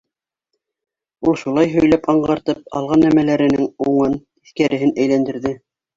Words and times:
—Ул 1.31 1.35
шулай 1.41 1.69
һөйләп 1.75 2.09
аңғартып, 2.13 2.63
алған 2.81 3.07
нәмәләренең 3.07 3.69
уңын-тискәреһен 3.91 4.95
әйләндерҙе. 5.05 5.55